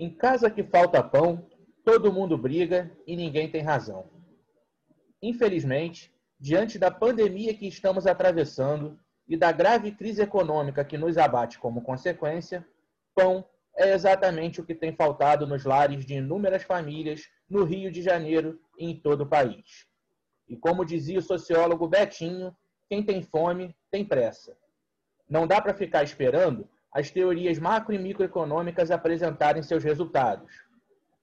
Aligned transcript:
Em 0.00 0.08
casa 0.08 0.50
que 0.50 0.64
falta 0.64 1.02
pão, 1.02 1.46
todo 1.84 2.10
mundo 2.10 2.38
briga 2.38 2.90
e 3.06 3.14
ninguém 3.14 3.50
tem 3.50 3.60
razão. 3.60 4.08
Infelizmente, 5.22 6.10
diante 6.38 6.78
da 6.78 6.90
pandemia 6.90 7.52
que 7.52 7.68
estamos 7.68 8.06
atravessando 8.06 8.98
e 9.28 9.36
da 9.36 9.52
grave 9.52 9.92
crise 9.92 10.22
econômica 10.22 10.86
que 10.86 10.96
nos 10.96 11.18
abate 11.18 11.58
como 11.58 11.82
consequência, 11.82 12.66
pão 13.14 13.44
é 13.76 13.92
exatamente 13.92 14.58
o 14.58 14.64
que 14.64 14.74
tem 14.74 14.96
faltado 14.96 15.46
nos 15.46 15.66
lares 15.66 16.06
de 16.06 16.14
inúmeras 16.14 16.62
famílias 16.62 17.28
no 17.46 17.64
Rio 17.64 17.92
de 17.92 18.00
Janeiro 18.00 18.58
e 18.78 18.86
em 18.86 18.98
todo 18.98 19.24
o 19.24 19.28
país. 19.28 19.86
E 20.48 20.56
como 20.56 20.82
dizia 20.82 21.18
o 21.18 21.22
sociólogo 21.22 21.86
Betinho, 21.86 22.56
quem 22.88 23.04
tem 23.04 23.22
fome 23.22 23.76
tem 23.90 24.02
pressa. 24.02 24.56
Não 25.28 25.46
dá 25.46 25.60
para 25.60 25.74
ficar 25.74 26.02
esperando 26.02 26.66
as 26.92 27.10
teorias 27.10 27.58
macro 27.58 27.94
e 27.94 27.98
microeconômicas 27.98 28.90
apresentarem 28.90 29.62
seus 29.62 29.84
resultados. 29.84 30.52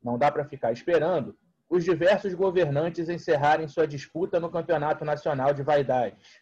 Não 0.01 0.17
dá 0.17 0.31
para 0.31 0.45
ficar 0.45 0.71
esperando 0.71 1.37
os 1.69 1.83
diversos 1.83 2.33
governantes 2.33 3.09
encerrarem 3.09 3.67
sua 3.67 3.85
disputa 3.85 4.39
no 4.39 4.49
Campeonato 4.49 5.03
Nacional 5.03 5.53
de 5.53 5.63
Vaidades. 5.63 6.39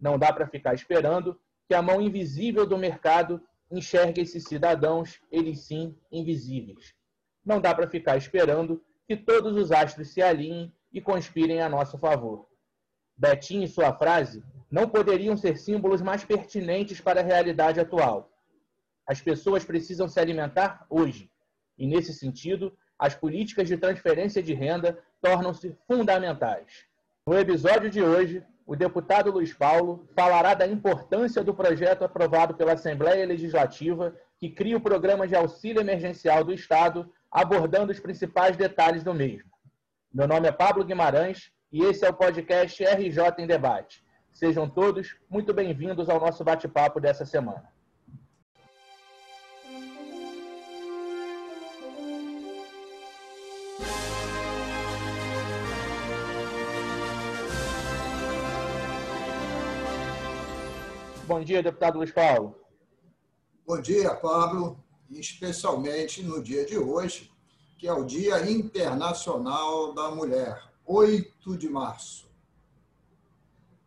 Não 0.00 0.18
dá 0.18 0.32
para 0.32 0.48
ficar 0.48 0.74
esperando 0.74 1.38
que 1.68 1.74
a 1.74 1.80
mão 1.80 2.00
invisível 2.00 2.66
do 2.66 2.76
mercado 2.76 3.40
enxergue 3.70 4.20
esses 4.20 4.44
cidadãos, 4.44 5.20
eles 5.30 5.60
sim, 5.60 5.96
invisíveis. 6.10 6.94
Não 7.44 7.60
dá 7.60 7.74
para 7.74 7.88
ficar 7.88 8.16
esperando 8.16 8.82
que 9.06 9.16
todos 9.16 9.56
os 9.56 9.70
astros 9.70 10.08
se 10.08 10.20
alinhem 10.20 10.72
e 10.92 11.00
conspirem 11.00 11.60
a 11.60 11.68
nosso 11.68 11.96
favor. 11.98 12.48
Betinho 13.16 13.62
e 13.62 13.68
sua 13.68 13.92
frase 13.92 14.42
não 14.70 14.88
poderiam 14.88 15.36
ser 15.36 15.56
símbolos 15.56 16.02
mais 16.02 16.24
pertinentes 16.24 17.00
para 17.00 17.20
a 17.20 17.24
realidade 17.24 17.78
atual. 17.78 18.33
As 19.06 19.20
pessoas 19.20 19.64
precisam 19.64 20.08
se 20.08 20.18
alimentar 20.18 20.86
hoje. 20.88 21.30
E, 21.76 21.86
nesse 21.86 22.12
sentido, 22.12 22.76
as 22.98 23.14
políticas 23.14 23.68
de 23.68 23.76
transferência 23.76 24.42
de 24.42 24.54
renda 24.54 24.98
tornam-se 25.20 25.76
fundamentais. 25.86 26.86
No 27.26 27.38
episódio 27.38 27.90
de 27.90 28.02
hoje, 28.02 28.42
o 28.66 28.74
deputado 28.74 29.30
Luiz 29.30 29.52
Paulo 29.52 30.08
falará 30.14 30.54
da 30.54 30.66
importância 30.66 31.42
do 31.44 31.54
projeto 31.54 32.04
aprovado 32.04 32.54
pela 32.54 32.72
Assembleia 32.72 33.26
Legislativa 33.26 34.14
que 34.38 34.50
cria 34.50 34.76
o 34.76 34.80
programa 34.80 35.26
de 35.26 35.34
auxílio 35.34 35.80
emergencial 35.80 36.44
do 36.44 36.52
Estado, 36.52 37.10
abordando 37.30 37.92
os 37.92 38.00
principais 38.00 38.56
detalhes 38.56 39.02
do 39.02 39.14
mesmo. 39.14 39.50
Meu 40.12 40.28
nome 40.28 40.48
é 40.48 40.52
Pablo 40.52 40.84
Guimarães 40.84 41.50
e 41.72 41.82
esse 41.82 42.04
é 42.04 42.10
o 42.10 42.14
podcast 42.14 42.82
RJ 42.84 43.34
em 43.38 43.46
Debate. 43.46 44.04
Sejam 44.32 44.68
todos 44.68 45.16
muito 45.28 45.52
bem-vindos 45.52 46.08
ao 46.08 46.20
nosso 46.20 46.44
bate-papo 46.44 47.00
dessa 47.00 47.24
semana. 47.24 47.73
Bom 61.26 61.42
dia, 61.42 61.62
deputado 61.62 61.96
Luiz 61.96 62.12
Paulo. 62.12 62.54
Bom 63.66 63.80
dia, 63.80 64.14
Pablo, 64.14 64.78
especialmente 65.10 66.22
no 66.22 66.42
dia 66.42 66.66
de 66.66 66.76
hoje, 66.76 67.32
que 67.78 67.88
é 67.88 67.92
o 67.94 68.04
Dia 68.04 68.50
Internacional 68.50 69.94
da 69.94 70.10
Mulher, 70.10 70.62
8 70.84 71.56
de 71.56 71.66
março. 71.70 72.28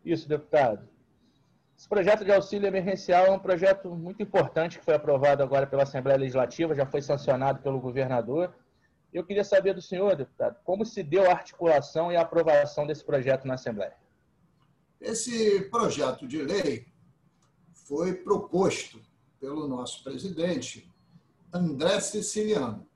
Isso, 0.04 0.28
deputado. 0.28 0.88
Esse 1.78 1.88
projeto 1.88 2.24
de 2.24 2.32
auxílio 2.32 2.66
emergencial 2.66 3.26
é 3.26 3.30
um 3.30 3.38
projeto 3.38 3.88
muito 3.90 4.20
importante 4.20 4.80
que 4.80 4.84
foi 4.84 4.94
aprovado 4.94 5.40
agora 5.40 5.64
pela 5.64 5.84
Assembleia 5.84 6.18
Legislativa, 6.18 6.74
já 6.74 6.86
foi 6.86 7.00
sancionado 7.00 7.62
pelo 7.62 7.78
governador. 7.78 8.52
Eu 9.12 9.24
queria 9.24 9.44
saber 9.44 9.74
do 9.74 9.82
senhor, 9.82 10.16
deputado, 10.16 10.56
como 10.64 10.84
se 10.84 11.04
deu 11.04 11.30
a 11.30 11.34
articulação 11.34 12.10
e 12.10 12.16
a 12.16 12.22
aprovação 12.22 12.84
desse 12.84 13.04
projeto 13.04 13.46
na 13.46 13.54
Assembleia? 13.54 13.94
Esse 15.00 15.60
projeto 15.70 16.26
de 16.26 16.42
lei 16.42 16.97
foi 17.88 18.12
proposto 18.12 19.00
pelo 19.40 19.66
nosso 19.66 20.04
presidente, 20.04 20.92
André 21.50 21.98
Siciliano. 22.00 22.86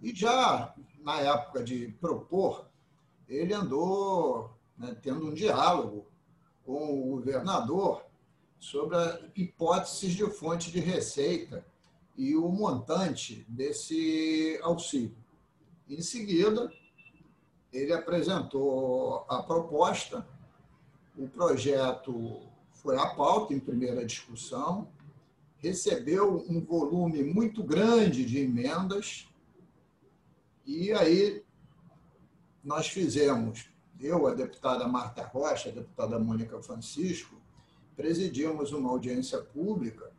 E 0.00 0.14
já 0.14 0.72
na 1.00 1.20
época 1.20 1.64
de 1.64 1.88
propor, 2.00 2.70
ele 3.28 3.52
andou 3.52 4.56
né, 4.78 4.96
tendo 5.02 5.26
um 5.26 5.34
diálogo 5.34 6.06
com 6.64 7.02
o 7.02 7.16
governador 7.16 8.04
sobre 8.60 8.96
hipóteses 9.34 10.12
de 10.12 10.24
fonte 10.30 10.70
de 10.70 10.78
receita 10.78 11.66
e 12.16 12.36
o 12.36 12.48
montante 12.48 13.44
desse 13.48 14.60
auxílio. 14.62 15.16
Em 15.88 16.00
seguida, 16.00 16.72
ele 17.72 17.92
apresentou 17.92 19.24
a 19.28 19.42
proposta, 19.42 20.24
o 21.16 21.26
projeto 21.26 22.49
foi 22.82 22.96
a 22.96 23.06
pauta 23.06 23.52
em 23.52 23.60
primeira 23.60 24.04
discussão, 24.04 24.88
recebeu 25.58 26.44
um 26.48 26.60
volume 26.60 27.22
muito 27.22 27.62
grande 27.62 28.24
de 28.24 28.38
emendas, 28.38 29.28
e 30.66 30.92
aí 30.92 31.42
nós 32.64 32.88
fizemos, 32.88 33.68
eu, 34.00 34.26
a 34.26 34.34
deputada 34.34 34.88
Marta 34.88 35.22
Rocha, 35.22 35.68
a 35.68 35.72
deputada 35.72 36.18
Mônica 36.18 36.60
Francisco, 36.62 37.36
presidimos 37.94 38.72
uma 38.72 38.90
audiência 38.90 39.38
pública 39.38 40.10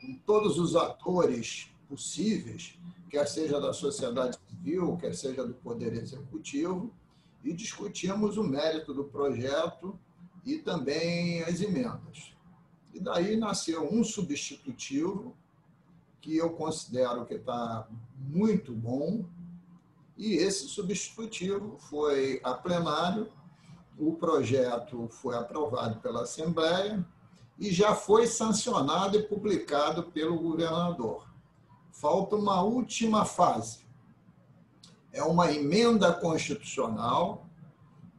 com 0.00 0.14
todos 0.24 0.58
os 0.58 0.74
atores 0.74 1.70
possíveis, 1.86 2.78
quer 3.10 3.26
seja 3.26 3.60
da 3.60 3.72
sociedade 3.72 4.38
civil, 4.48 4.96
quer 4.96 5.14
seja 5.14 5.46
do 5.46 5.54
Poder 5.54 5.92
Executivo, 5.92 6.92
e 7.44 7.52
discutimos 7.52 8.38
o 8.38 8.42
mérito 8.42 8.94
do 8.94 9.04
projeto 9.04 9.98
e 10.46 10.58
também 10.58 11.42
as 11.42 11.60
emendas. 11.60 12.32
E 12.94 13.00
daí 13.00 13.36
nasceu 13.36 13.92
um 13.92 14.04
substitutivo 14.04 15.36
que 16.20 16.36
eu 16.36 16.50
considero 16.50 17.26
que 17.26 17.34
está 17.34 17.86
muito 18.16 18.72
bom, 18.72 19.26
e 20.16 20.34
esse 20.36 20.68
substitutivo 20.68 21.76
foi 21.78 22.40
a 22.42 22.54
plenário, 22.54 23.30
o 23.98 24.14
projeto 24.14 25.08
foi 25.10 25.36
aprovado 25.36 26.00
pela 26.00 26.22
Assembleia 26.22 27.04
e 27.58 27.70
já 27.70 27.94
foi 27.94 28.26
sancionado 28.26 29.18
e 29.18 29.22
publicado 29.22 30.04
pelo 30.04 30.38
governador. 30.38 31.26
Falta 31.90 32.36
uma 32.36 32.62
última 32.62 33.24
fase. 33.24 33.86
É 35.12 35.22
uma 35.22 35.50
emenda 35.52 36.12
constitucional 36.12 37.46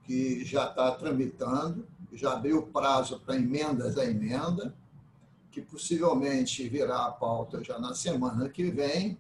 que 0.04 0.44
já 0.44 0.68
está 0.70 0.92
tramitando, 0.92 1.88
já 2.18 2.34
abriu 2.34 2.64
prazo 2.64 3.20
para 3.20 3.36
emendas 3.36 3.98
a 3.98 4.06
emenda, 4.06 4.76
que 5.52 5.62
possivelmente 5.62 6.68
virá 6.68 7.06
a 7.06 7.12
pauta 7.12 7.64
já 7.64 7.80
na 7.80 7.94
semana 7.94 8.50
que 8.50 8.70
vem, 8.72 9.18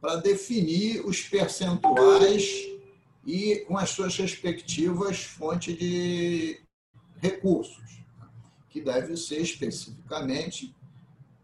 para 0.00 0.16
definir 0.16 1.04
os 1.06 1.20
percentuais 1.22 2.68
e 3.24 3.64
com 3.66 3.76
as 3.76 3.90
suas 3.90 4.16
respectivas 4.16 5.22
fontes 5.22 5.76
de 5.76 6.60
recursos, 7.20 8.00
que 8.68 8.80
deve 8.80 9.16
ser 9.16 9.40
especificamente 9.40 10.74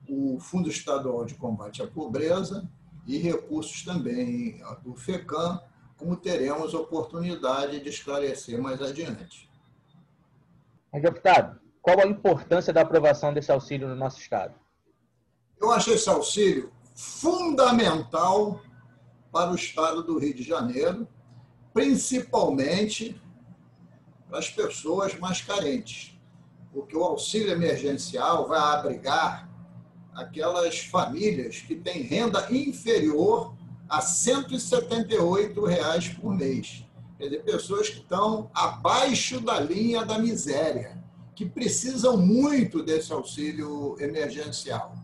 o 0.09 0.39
Fundo 0.39 0.69
Estadual 0.69 1.25
de 1.25 1.35
Combate 1.35 1.83
à 1.83 1.87
Pobreza 1.87 2.69
e 3.07 3.19
recursos 3.19 3.83
também 3.83 4.61
do 4.83 4.95
FECAM, 4.95 5.61
como 5.97 6.17
teremos 6.17 6.75
oportunidade 6.75 7.81
de 7.81 7.89
esclarecer 7.89 8.61
mais 8.61 8.81
adiante. 8.83 9.49
Mas, 10.95 11.03
deputado, 11.03 11.59
qual 11.83 11.99
a 11.99 12.07
importância 12.07 12.73
da 12.73 12.83
aprovação 12.83 13.35
desse 13.35 13.51
auxílio 13.51 13.89
no 13.89 13.97
nosso 13.97 14.21
Estado? 14.21 14.55
Eu 15.61 15.73
acho 15.73 15.91
esse 15.91 16.09
auxílio 16.09 16.73
fundamental 16.95 18.63
para 19.33 19.51
o 19.51 19.57
Estado 19.57 20.05
do 20.05 20.17
Rio 20.17 20.35
de 20.35 20.45
Janeiro, 20.45 21.09
principalmente 21.73 23.21
para 24.29 24.39
as 24.39 24.49
pessoas 24.49 25.19
mais 25.19 25.41
carentes, 25.41 26.17
porque 26.73 26.97
o 26.97 27.03
auxílio 27.03 27.51
emergencial 27.51 28.47
vai 28.47 28.61
abrigar 28.61 29.51
aquelas 30.15 30.79
famílias 30.79 31.59
que 31.59 31.75
têm 31.75 32.03
renda 32.03 32.47
inferior 32.53 33.53
a 33.89 34.01
178 34.01 35.65
reais 35.65 36.09
por 36.11 36.33
mês. 36.33 36.85
Quer 37.25 37.31
dizer, 37.31 37.43
pessoas 37.43 37.89
que 37.89 38.01
estão 38.01 38.51
abaixo 38.53 39.41
da 39.41 39.59
linha 39.59 40.05
da 40.05 40.19
miséria, 40.19 41.03
que 41.35 41.47
precisam 41.47 42.19
muito 42.19 42.83
desse 42.83 43.15
auxílio 43.15 43.97
emergencial. 43.99 44.95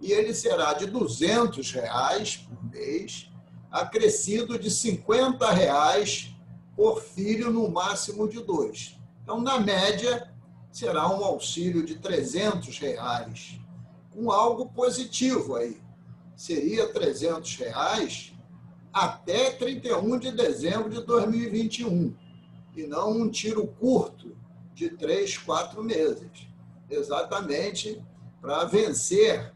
E 0.00 0.10
ele 0.10 0.32
será 0.32 0.72
de 0.72 0.86
200 0.86 1.70
reais 1.72 2.38
por 2.38 2.64
mês, 2.70 3.30
acrescido 3.70 4.58
de 4.58 4.70
50 4.70 5.50
reais 5.50 6.34
por 6.74 7.02
filho, 7.02 7.52
no 7.52 7.68
máximo 7.68 8.26
de 8.26 8.42
dois. 8.42 8.98
Então, 9.22 9.42
na 9.42 9.60
média, 9.60 10.32
será 10.72 11.06
um 11.10 11.22
auxílio 11.22 11.84
de 11.84 11.96
300 11.96 12.78
reais, 12.78 13.60
com 14.10 14.30
algo 14.30 14.70
positivo 14.70 15.56
aí. 15.56 15.78
seria 16.34 16.90
300 16.90 17.54
reais 17.56 18.32
até 18.96 19.50
31 19.50 20.18
de 20.18 20.32
dezembro 20.32 20.88
de 20.88 21.02
2021, 21.02 22.16
e 22.74 22.86
não 22.86 23.10
um 23.10 23.28
tiro 23.28 23.66
curto 23.66 24.34
de 24.72 24.88
três, 24.88 25.36
quatro 25.36 25.84
meses, 25.84 26.48
exatamente 26.88 28.02
para 28.40 28.64
vencer 28.64 29.52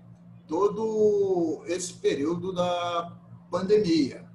todo 0.46 1.62
esse 1.64 1.94
período 1.94 2.52
da 2.52 3.16
pandemia. 3.50 4.28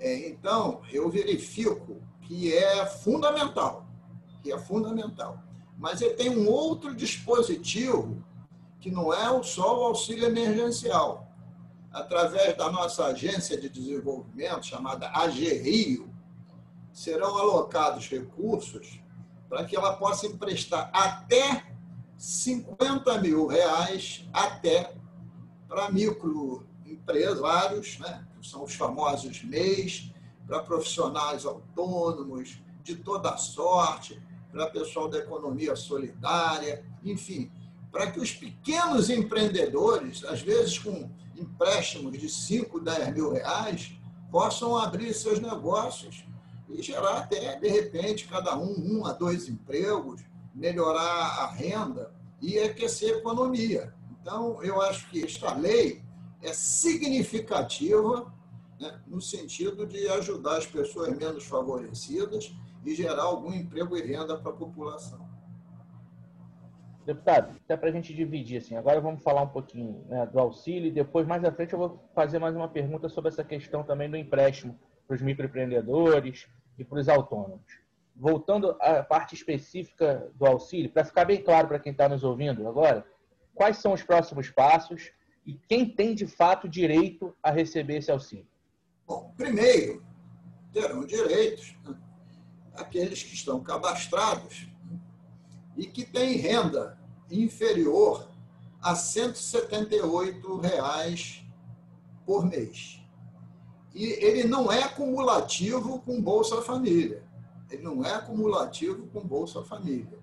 É, 0.00 0.28
então, 0.28 0.82
eu 0.92 1.08
verifico 1.08 2.02
que 2.22 2.52
é 2.52 2.84
fundamental, 2.86 3.86
que 4.42 4.50
é 4.50 4.58
fundamental. 4.58 5.38
Mas 5.78 6.02
ele 6.02 6.14
tem 6.14 6.30
um 6.30 6.50
outro 6.50 6.92
dispositivo 6.92 8.20
que 8.80 8.90
não 8.90 9.14
é 9.14 9.42
só 9.44 9.80
o 9.80 9.84
auxílio 9.84 10.26
emergencial. 10.26 11.23
Através 11.94 12.54
da 12.56 12.70
nossa 12.72 13.06
agência 13.06 13.56
de 13.56 13.68
desenvolvimento, 13.68 14.66
chamada 14.66 15.08
AGRIO, 15.10 16.12
serão 16.92 17.38
alocados 17.38 18.08
recursos 18.08 18.98
para 19.48 19.64
que 19.64 19.76
ela 19.76 19.94
possa 19.94 20.26
emprestar 20.26 20.90
até 20.92 21.64
50 22.18 23.20
mil 23.20 23.46
reais 23.46 24.28
até 24.32 24.92
para 25.68 25.92
microempresários, 25.92 28.00
né? 28.00 28.26
que 28.40 28.48
são 28.48 28.64
os 28.64 28.74
famosos 28.74 29.44
MEIs, 29.44 30.12
para 30.48 30.64
profissionais 30.64 31.46
autônomos 31.46 32.58
de 32.82 32.96
toda 32.96 33.36
sorte, 33.36 34.20
para 34.50 34.66
pessoal 34.66 35.08
da 35.08 35.18
economia 35.18 35.76
solidária, 35.76 36.84
enfim, 37.04 37.52
para 37.94 38.10
que 38.10 38.18
os 38.18 38.32
pequenos 38.32 39.08
empreendedores, 39.08 40.24
às 40.24 40.42
vezes 40.42 40.80
com 40.80 41.08
empréstimos 41.36 42.18
de 42.18 42.28
5, 42.28 42.80
10 42.80 43.14
mil 43.14 43.32
reais, 43.32 43.92
possam 44.32 44.76
abrir 44.76 45.14
seus 45.14 45.38
negócios 45.38 46.24
e 46.68 46.82
gerar 46.82 47.18
até, 47.18 47.56
de 47.60 47.68
repente, 47.68 48.26
cada 48.26 48.58
um, 48.58 48.74
um 48.98 49.06
a 49.06 49.12
dois 49.12 49.48
empregos, 49.48 50.22
melhorar 50.52 51.44
a 51.44 51.46
renda 51.46 52.12
e 52.42 52.58
aquecer 52.58 53.14
a 53.14 53.18
economia. 53.18 53.94
Então, 54.20 54.60
eu 54.64 54.82
acho 54.82 55.08
que 55.08 55.22
esta 55.22 55.54
lei 55.54 56.02
é 56.42 56.52
significativa 56.52 58.34
né, 58.80 59.00
no 59.06 59.20
sentido 59.20 59.86
de 59.86 60.08
ajudar 60.08 60.56
as 60.56 60.66
pessoas 60.66 61.16
menos 61.16 61.44
favorecidas 61.44 62.52
e 62.84 62.92
gerar 62.92 63.22
algum 63.22 63.54
emprego 63.54 63.96
e 63.96 64.02
renda 64.02 64.36
para 64.36 64.50
a 64.50 64.56
população. 64.56 65.23
Deputado, 67.04 67.54
até 67.64 67.76
para 67.76 67.90
a 67.90 67.92
gente 67.92 68.14
dividir, 68.14 68.58
assim, 68.58 68.76
agora 68.76 68.98
vamos 68.98 69.22
falar 69.22 69.42
um 69.42 69.48
pouquinho 69.48 70.02
né, 70.08 70.24
do 70.24 70.38
auxílio 70.38 70.88
e 70.88 70.90
depois, 70.90 71.26
mais 71.26 71.44
à 71.44 71.52
frente, 71.52 71.74
eu 71.74 71.78
vou 71.78 72.02
fazer 72.14 72.38
mais 72.38 72.56
uma 72.56 72.68
pergunta 72.68 73.10
sobre 73.10 73.28
essa 73.28 73.44
questão 73.44 73.82
também 73.82 74.08
do 74.08 74.16
empréstimo 74.16 74.78
para 75.06 75.14
os 75.14 75.20
microempreendedores 75.20 76.48
e 76.78 76.84
para 76.84 76.98
os 76.98 77.08
autônomos. 77.08 77.78
Voltando 78.16 78.74
à 78.80 79.02
parte 79.02 79.34
específica 79.34 80.30
do 80.34 80.46
auxílio, 80.46 80.90
para 80.90 81.04
ficar 81.04 81.26
bem 81.26 81.42
claro 81.42 81.68
para 81.68 81.78
quem 81.78 81.92
está 81.92 82.08
nos 82.08 82.24
ouvindo 82.24 82.66
agora, 82.66 83.04
quais 83.54 83.76
são 83.76 83.92
os 83.92 84.02
próximos 84.02 84.48
passos 84.48 85.12
e 85.44 85.52
quem 85.52 85.86
tem 85.86 86.14
de 86.14 86.26
fato 86.26 86.66
direito 86.66 87.36
a 87.42 87.50
receber 87.50 87.98
esse 87.98 88.10
auxílio? 88.10 88.46
Bom, 89.06 89.30
primeiro, 89.36 90.02
terão 90.72 91.04
direitos 91.04 91.76
né, 91.84 91.94
aqueles 92.74 93.22
que 93.22 93.34
estão 93.34 93.62
cadastrados 93.62 94.68
e 95.76 95.86
que 95.86 96.04
têm 96.04 96.36
renda 96.36 96.98
inferior 97.30 98.28
a 98.80 98.94
178 98.94 100.60
reais 100.60 101.44
por 102.26 102.44
mês. 102.44 103.00
E 103.94 104.04
ele 104.04 104.44
não 104.44 104.70
é 104.70 104.88
cumulativo 104.88 106.00
com 106.00 106.20
Bolsa 106.20 106.60
Família. 106.62 107.22
Ele 107.70 107.82
não 107.82 108.04
é 108.04 108.20
cumulativo 108.20 109.06
com 109.08 109.20
Bolsa 109.20 109.62
Família. 109.62 110.18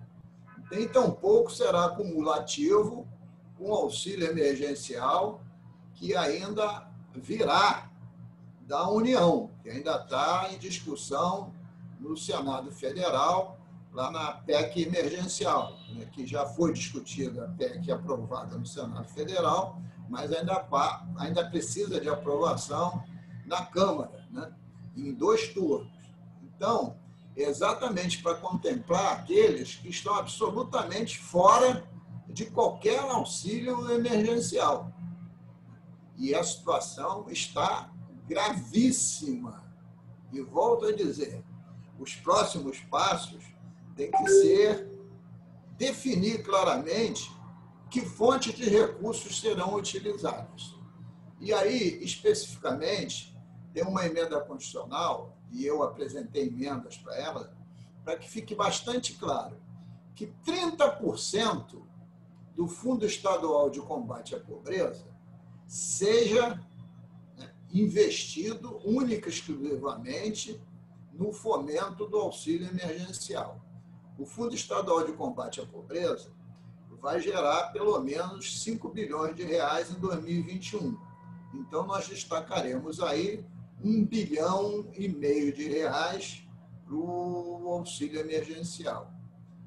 Nem 0.70 0.86
tampouco 0.88 1.50
será 1.50 1.88
cumulativo 1.90 3.06
com 3.58 3.72
auxílio 3.72 4.30
emergencial, 4.30 5.42
que 5.94 6.14
ainda 6.16 6.88
virá 7.14 7.90
da 8.62 8.88
União, 8.88 9.50
que 9.62 9.70
ainda 9.70 9.96
está 9.96 10.48
em 10.52 10.58
discussão 10.58 11.52
no 12.00 12.16
Senado 12.16 12.70
Federal, 12.72 13.58
lá 13.92 14.10
na 14.10 14.32
PEC 14.32 14.82
emergencial, 14.82 15.76
né, 15.94 16.06
que 16.06 16.26
já 16.26 16.46
foi 16.46 16.72
discutida 16.72 17.44
a 17.44 17.48
PEC 17.48 17.90
aprovada 17.92 18.56
no 18.56 18.66
Senado 18.66 19.08
Federal, 19.08 19.80
mas 20.08 20.32
ainda, 20.32 20.66
ainda 21.16 21.48
precisa 21.48 22.00
de 22.00 22.08
aprovação 22.08 23.04
na 23.46 23.64
Câmara, 23.66 24.26
né, 24.30 24.50
em 24.96 25.12
dois 25.12 25.48
turnos. 25.52 25.92
Então, 26.42 26.96
exatamente 27.36 28.22
para 28.22 28.34
contemplar 28.36 29.12
aqueles 29.12 29.76
que 29.76 29.88
estão 29.88 30.14
absolutamente 30.14 31.18
fora 31.18 31.84
de 32.28 32.46
qualquer 32.46 33.00
auxílio 33.00 33.90
emergencial. 33.90 34.90
E 36.16 36.34
a 36.34 36.42
situação 36.42 37.26
está 37.28 37.90
gravíssima. 38.26 39.62
E 40.32 40.40
volto 40.40 40.86
a 40.86 40.92
dizer, 40.92 41.44
os 41.98 42.14
próximos 42.14 42.78
passos 42.80 43.51
têm 43.96 44.10
que 44.10 44.28
ser 44.28 44.90
definir 45.76 46.42
claramente 46.42 47.30
que 47.90 48.00
fontes 48.00 48.54
de 48.54 48.68
recursos 48.68 49.40
serão 49.40 49.74
utilizadas. 49.74 50.74
E 51.40 51.52
aí, 51.52 52.02
especificamente, 52.02 53.36
tem 53.72 53.84
uma 53.84 54.06
emenda 54.06 54.40
constitucional, 54.40 55.36
e 55.50 55.66
eu 55.66 55.82
apresentei 55.82 56.46
emendas 56.46 56.96
para 56.96 57.16
ela, 57.16 57.56
para 58.04 58.16
que 58.16 58.28
fique 58.28 58.54
bastante 58.54 59.14
claro 59.14 59.60
que 60.14 60.32
30% 60.46 61.82
do 62.54 62.68
Fundo 62.68 63.06
Estadual 63.06 63.70
de 63.70 63.80
Combate 63.80 64.34
à 64.34 64.40
Pobreza 64.40 65.06
seja 65.66 66.60
investido 67.72 68.78
única 68.84 69.28
e 69.28 69.32
exclusivamente 69.32 70.60
no 71.12 71.32
fomento 71.32 72.06
do 72.06 72.18
auxílio 72.18 72.68
emergencial. 72.68 73.60
O 74.18 74.26
Fundo 74.26 74.54
Estadual 74.54 75.04
de 75.06 75.12
Combate 75.12 75.60
à 75.60 75.66
Pobreza 75.66 76.30
vai 77.00 77.20
gerar 77.20 77.72
pelo 77.72 77.98
menos 78.00 78.62
5 78.62 78.88
bilhões 78.88 79.34
de 79.34 79.42
reais 79.42 79.90
em 79.90 79.98
2021. 79.98 80.96
Então, 81.54 81.84
nós 81.84 82.06
destacaremos 82.06 83.00
aí 83.00 83.44
um 83.82 84.04
bilhão 84.04 84.86
e 84.96 85.08
meio 85.08 85.52
de 85.52 85.68
reais 85.68 86.46
para 86.84 86.94
o 86.94 87.68
auxílio 87.68 88.20
emergencial. 88.20 89.10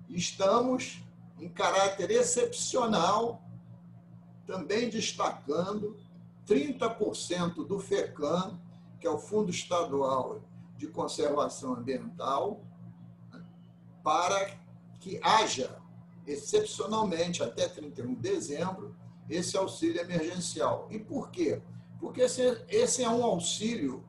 Estamos, 0.09 1.03
em 1.39 1.49
caráter 1.49 2.09
excepcional, 2.11 3.43
também 4.47 4.89
destacando 4.89 5.97
30% 6.47 7.67
do 7.67 7.79
FECAM, 7.79 8.57
que 8.99 9.07
é 9.07 9.09
o 9.09 9.17
Fundo 9.17 9.49
Estadual 9.49 10.41
de 10.77 10.87
Conservação 10.87 11.73
Ambiental, 11.73 12.61
para 14.05 14.57
que 15.01 15.19
haja, 15.21 15.77
excepcionalmente, 16.25 17.43
até 17.43 17.67
31 17.67 18.13
de 18.13 18.21
dezembro, 18.21 18.95
esse 19.29 19.57
auxílio 19.57 19.99
emergencial. 19.99 20.87
E 20.89 20.97
por 20.97 21.29
quê? 21.29 21.61
Porque 21.99 22.21
esse, 22.21 22.63
esse 22.69 23.03
é 23.03 23.09
um 23.09 23.25
auxílio, 23.25 24.05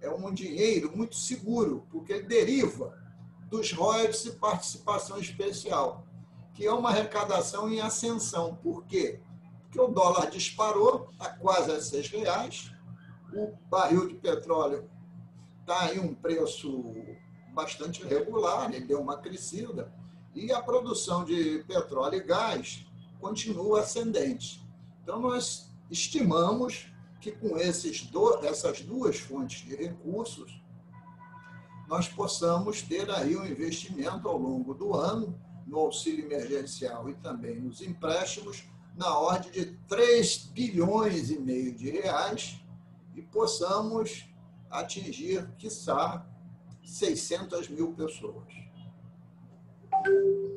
é 0.00 0.08
um 0.08 0.32
dinheiro 0.32 0.96
muito 0.96 1.16
seguro, 1.16 1.86
porque 1.90 2.12
ele 2.12 2.22
deriva 2.22 2.96
dos 3.50 3.72
royalties 3.72 4.24
e 4.24 4.32
participação 4.32 5.18
especial, 5.18 6.06
que 6.54 6.64
é 6.64 6.72
uma 6.72 6.90
arrecadação 6.90 7.68
em 7.68 7.80
ascensão. 7.80 8.54
Por 8.62 8.86
quê? 8.86 9.20
que 9.74 9.80
o 9.80 9.88
dólar 9.88 10.30
disparou, 10.30 11.08
está 11.10 11.30
quase 11.30 11.72
a 11.72 11.80
seis 11.80 12.08
reais, 12.08 12.70
o 13.32 13.52
barril 13.68 14.06
de 14.06 14.14
petróleo 14.14 14.88
está 15.58 15.92
em 15.92 15.98
um 15.98 16.14
preço 16.14 16.94
bastante 17.54 18.04
regular, 18.04 18.72
ele 18.72 18.84
deu 18.84 19.00
uma 19.00 19.16
crescida, 19.16 19.92
e 20.34 20.52
a 20.52 20.60
produção 20.60 21.24
de 21.24 21.64
petróleo 21.66 22.16
e 22.16 22.22
gás 22.22 22.84
continua 23.20 23.80
ascendente. 23.80 24.62
Então, 25.02 25.20
nós 25.20 25.70
estimamos 25.90 26.88
que 27.20 27.30
com 27.32 27.56
esses 27.56 28.02
do, 28.02 28.44
essas 28.44 28.80
duas 28.80 29.18
fontes 29.18 29.64
de 29.64 29.76
recursos, 29.76 30.60
nós 31.88 32.08
possamos 32.08 32.82
ter 32.82 33.08
aí 33.10 33.36
um 33.36 33.46
investimento 33.46 34.28
ao 34.28 34.36
longo 34.36 34.74
do 34.74 34.94
ano 34.94 35.38
no 35.66 35.78
auxílio 35.78 36.24
emergencial 36.24 37.08
e 37.08 37.14
também 37.14 37.60
nos 37.60 37.80
empréstimos 37.80 38.64
na 38.96 39.16
ordem 39.18 39.50
de 39.50 39.66
3 39.88 40.50
bilhões 40.52 41.30
e 41.30 41.38
meio 41.38 41.74
de 41.74 41.90
reais 41.90 42.60
e 43.14 43.22
possamos 43.22 44.26
atingir, 44.70 45.48
quiçá, 45.56 46.26
600 46.84 47.68
mil 47.68 47.92
pessoas. 47.94 48.46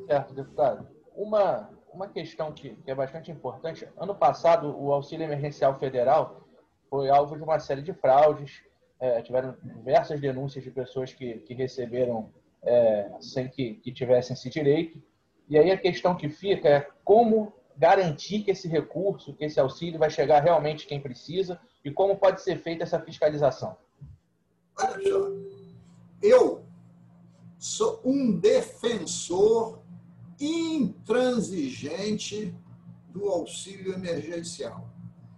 Certo, 0.07 0.34
deputado. 0.34 0.88
Uma, 1.15 1.69
uma 1.91 2.07
questão 2.07 2.51
que, 2.51 2.75
que 2.75 2.91
é 2.91 2.96
bastante 2.96 3.31
importante. 3.31 3.88
Ano 3.98 4.13
passado, 4.13 4.75
o 4.77 4.91
auxílio 4.91 5.24
emergencial 5.24 5.79
federal 5.79 6.48
foi 6.89 7.10
alvo 7.10 7.36
de 7.36 7.43
uma 7.43 7.60
série 7.60 7.81
de 7.81 7.93
fraudes, 7.93 8.62
é, 9.00 9.22
tiveram 9.22 9.55
diversas 9.62 10.19
denúncias 10.19 10.63
de 10.63 10.72
pessoas 10.72 11.13
que, 11.13 11.39
que 11.39 11.53
receberam 11.53 12.29
é, 12.63 13.10
sem 13.19 13.48
que, 13.48 13.75
que 13.75 13.91
tivessem 13.91 14.34
esse 14.34 14.50
direito. 14.50 15.01
E 15.50 15.57
aí 15.57 15.72
a 15.72 15.77
questão 15.77 16.15
que 16.15 16.29
fica 16.29 16.67
é 16.67 16.88
como 17.03 17.53
garantir 17.77 18.41
que 18.43 18.51
esse 18.51 18.67
recurso, 18.67 19.34
que 19.34 19.46
esse 19.46 19.60
auxílio 19.60 20.00
vai 20.00 20.10
chegar 20.10 20.41
realmente 20.41 20.88
quem 20.88 21.00
precisa 21.00 21.60
e 21.86 21.91
como 21.91 22.17
pode 22.17 22.41
ser 22.41 22.57
feita 22.57 22.84
essa 22.84 23.00
fiscalização. 23.00 23.77
Olha 24.79 25.10
só, 25.10 25.29
eu 26.22 26.66
sou 27.58 28.02
um 28.04 28.38
defensor 28.40 29.80
intransigente 30.40 32.56
do 33.10 33.30
auxílio 33.30 33.94
emergencial, 33.94 34.90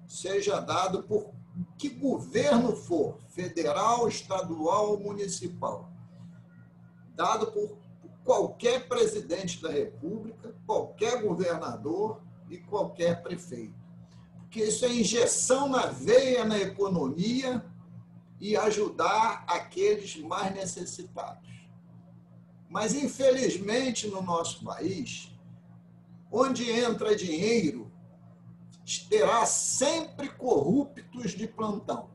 seja 0.08 0.60
dado 0.60 1.04
por 1.04 1.32
que 1.78 1.90
governo 1.90 2.76
for, 2.76 3.20
federal, 3.30 4.08
estadual 4.08 4.92
ou 4.92 5.00
municipal, 5.00 5.92
dado 7.16 7.52
por 7.52 7.78
qualquer 8.24 8.88
presidente 8.88 9.62
da 9.62 9.70
República, 9.70 10.56
qualquer 10.66 11.22
governador 11.22 12.22
e 12.50 12.58
qualquer 12.58 13.22
prefeito. 13.22 13.78
Porque 14.42 14.64
isso 14.64 14.86
é 14.86 14.90
injeção 14.90 15.70
na 15.70 15.88
veia 15.88 16.44
na 16.44 16.58
economia 16.58 17.64
e 18.40 18.56
ajudar 18.56 19.44
aqueles 19.48 20.16
mais 20.18 20.54
necessitados. 20.54 21.50
Mas, 22.70 22.94
infelizmente, 22.94 24.08
no 24.08 24.22
nosso 24.22 24.64
país, 24.64 25.32
onde 26.32 26.70
entra 26.70 27.16
dinheiro, 27.16 27.92
terá 29.10 29.46
sempre 29.46 30.30
corruptos 30.30 31.32
de 31.32 31.48
plantão. 31.48 32.10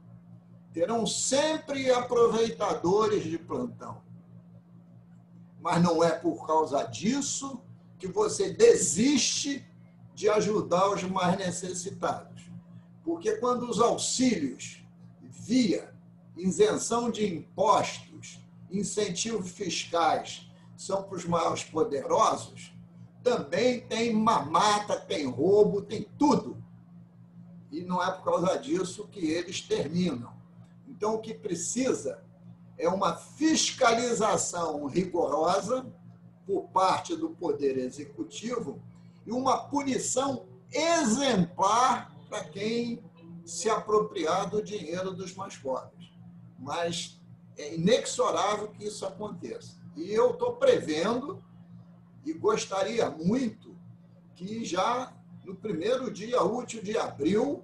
Terão 0.72 1.06
sempre 1.06 1.90
aproveitadores 1.90 3.24
de 3.24 3.38
plantão. 3.38 4.02
Mas 5.60 5.82
não 5.82 6.02
é 6.02 6.10
por 6.10 6.46
causa 6.46 6.82
disso 6.84 7.60
que 7.98 8.08
você 8.08 8.52
desiste 8.52 9.66
de 10.14 10.28
ajudar 10.28 10.90
os 10.90 11.02
mais 11.04 11.38
necessitados. 11.38 12.42
Porque 13.04 13.36
quando 13.36 13.68
os 13.68 13.80
auxílios 13.80 14.84
via 15.20 15.93
isenção 16.36 17.10
de 17.10 17.26
impostos, 17.26 18.40
incentivos 18.70 19.50
fiscais 19.50 20.50
são 20.76 21.02
para 21.02 21.16
os 21.16 21.24
maiores 21.24 21.64
poderosos, 21.64 22.72
também 23.22 23.80
tem 23.80 24.12
mamata, 24.12 25.00
tem 25.00 25.26
roubo, 25.26 25.82
tem 25.82 26.06
tudo. 26.18 26.62
E 27.70 27.80
não 27.82 28.02
é 28.02 28.10
por 28.12 28.24
causa 28.24 28.58
disso 28.58 29.08
que 29.08 29.24
eles 29.26 29.60
terminam. 29.60 30.32
Então, 30.86 31.14
o 31.14 31.20
que 31.20 31.32
precisa 31.32 32.22
é 32.76 32.88
uma 32.88 33.16
fiscalização 33.16 34.86
rigorosa 34.86 35.86
por 36.46 36.64
parte 36.68 37.16
do 37.16 37.30
Poder 37.30 37.78
Executivo 37.78 38.80
e 39.26 39.32
uma 39.32 39.56
punição 39.68 40.46
exemplar 40.70 42.14
para 42.28 42.44
quem 42.44 43.02
se 43.44 43.70
apropriar 43.70 44.50
do 44.50 44.62
dinheiro 44.62 45.12
dos 45.12 45.34
mais 45.34 45.56
pobres. 45.56 45.93
Mas 46.58 47.20
é 47.56 47.74
inexorável 47.74 48.68
que 48.68 48.84
isso 48.84 49.04
aconteça. 49.06 49.76
E 49.96 50.12
eu 50.12 50.30
estou 50.32 50.56
prevendo 50.56 51.42
e 52.24 52.32
gostaria 52.32 53.10
muito 53.10 53.76
que 54.34 54.64
já 54.64 55.12
no 55.44 55.54
primeiro 55.54 56.10
dia 56.10 56.42
útil 56.42 56.82
de 56.82 56.96
abril, 56.96 57.62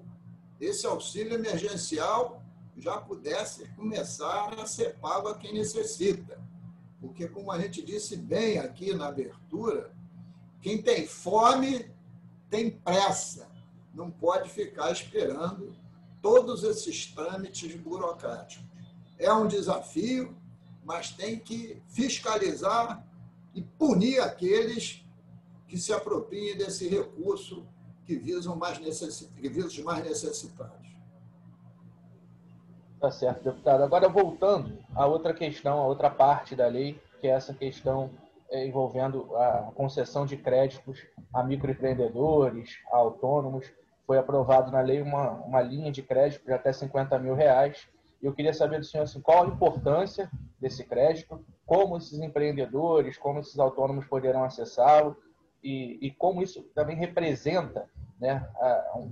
esse 0.61 0.87
auxílio 0.87 1.35
emergencial 1.35 2.43
já 2.77 2.99
pudesse 2.99 3.67
começar 3.71 4.55
a 4.59 4.67
ser 4.67 4.97
pago 4.99 5.29
a 5.29 5.35
quem 5.37 5.55
necessita. 5.55 6.39
Porque, 7.01 7.27
como 7.27 7.51
a 7.51 7.59
gente 7.59 7.83
disse 7.83 8.17
bem 8.17 8.59
aqui 8.59 8.95
na 8.95 9.09
abertura, 9.09 9.93
quem 10.61 10.83
tem 10.83 11.07
fome 11.07 11.91
tem 12.51 12.71
pressa, 12.71 13.49
não 13.95 14.11
pode 14.11 14.51
ficar 14.51 14.93
esperando 14.93 15.75
todos 16.21 16.63
esses 16.63 17.07
trâmites 17.07 17.75
burocráticos. 17.77 18.70
É 19.21 19.33
um 19.33 19.47
desafio, 19.47 20.35
mas 20.85 21.11
tem 21.11 21.39
que 21.39 21.81
fiscalizar 21.89 23.07
e 23.55 23.63
punir 23.63 24.21
aqueles 24.21 25.05
que 25.69 25.79
se 25.79 25.93
apropriem 25.93 26.57
desse 26.57 26.89
recurso 26.89 27.65
que 28.05 28.17
visam 28.17 28.57
mais 28.57 28.79
necessit... 28.81 29.31
que 29.35 29.49
visam 29.49 29.69
os 29.69 29.79
mais 29.81 30.03
necessitados. 30.03 30.89
Tá 32.99 33.11
certo, 33.11 33.45
deputado. 33.45 33.85
Agora, 33.85 34.09
voltando 34.09 34.79
a 34.95 35.07
outra 35.07 35.33
questão, 35.33 35.79
a 35.79 35.87
outra 35.87 36.11
parte 36.11 36.57
da 36.57 36.67
lei, 36.67 37.01
que 37.21 37.29
é 37.29 37.31
essa 37.31 37.55
questão 37.55 38.11
é, 38.51 38.67
envolvendo 38.67 39.37
a 39.37 39.71
concessão 39.75 40.27
de 40.27 40.37
créditos 40.37 41.07
a 41.33 41.43
microempreendedores, 41.45 42.79
a 42.91 42.97
autônomos. 42.97 43.71
Foi 44.07 44.19
aprovado 44.19 44.73
na 44.73 44.81
lei 44.81 45.01
uma, 45.01 45.31
uma 45.31 45.63
linha 45.63 45.93
de 45.93 46.03
crédito 46.03 46.45
de 46.45 46.53
até 46.53 46.73
50 46.73 47.17
mil 47.19 47.35
reais. 47.35 47.89
Eu 48.23 48.35
queria 48.35 48.53
saber 48.53 48.79
do 48.79 48.85
senhor 48.85 49.05
assim, 49.05 49.21
qual 49.21 49.45
a 49.45 49.47
importância 49.47 50.31
desse 50.61 50.85
crédito, 50.85 51.43
como 51.65 51.97
esses 51.97 52.19
empreendedores, 52.21 53.17
como 53.17 53.41
esses 53.41 53.59
autônomos 53.59 54.07
poderão 54.07 54.45
acessá-lo 54.45 55.17
e, 55.63 55.99
e, 56.07 56.11
como 56.13 56.43
isso 56.43 56.63
também 56.75 56.97
representa 56.97 57.89
né, 58.19 58.47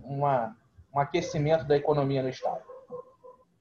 uma, 0.03 0.57
um 0.95 0.99
aquecimento 0.99 1.65
da 1.65 1.77
economia 1.77 2.23
no 2.23 2.29
Estado. 2.29 2.63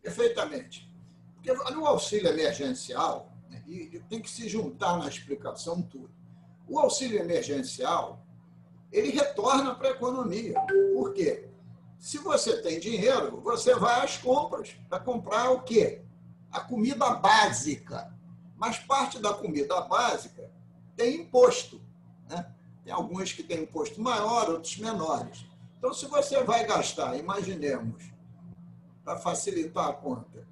Perfeitamente. 0.02 0.90
Porque 1.36 1.54
no 1.74 1.86
auxílio 1.86 2.30
emergencial, 2.30 3.32
né, 3.50 3.62
e 3.66 4.00
tem 4.10 4.22
que 4.22 4.30
se 4.30 4.50
juntar 4.50 4.98
na 4.98 5.08
explicação 5.08 5.82
tudo. 5.82 6.10
O 6.68 6.80
auxílio 6.80 7.20
emergencial, 7.20 8.22
ele 8.92 9.12
retorna 9.12 9.76
para 9.76 9.90
a 9.90 9.92
economia. 9.92 10.60
Por 10.94 11.14
quê? 11.14 11.48
Se 12.00 12.18
você 12.20 12.62
tem 12.62 12.80
dinheiro, 12.80 13.42
você 13.42 13.76
vai 13.76 14.04
às 14.04 14.18
compras 14.18 14.76
para 14.90 15.00
comprar 15.00 15.52
o 15.52 15.62
quê? 15.62 16.04
A 16.52 16.60
comida 16.60 17.10
básica. 17.16 18.14
Mas 18.56 18.80
parte 18.80 19.20
da 19.20 19.34
comida 19.34 19.82
básica 19.82 20.50
tem 20.96 21.22
imposto. 21.22 21.82
Né? 22.30 22.46
Tem 22.84 22.94
alguns 22.94 23.34
que 23.34 23.44
têm 23.44 23.64
imposto 23.64 24.02
maior, 24.02 24.50
outros 24.50 24.78
menores. 24.78 25.46
Então, 25.78 25.94
se 25.94 26.06
você 26.08 26.44
vai 26.44 26.66
gastar, 26.66 27.18
imaginemos, 27.18 28.04
para 29.04 29.18
facilitar 29.18 29.90
a 29.90 29.94
conta, 29.94 30.48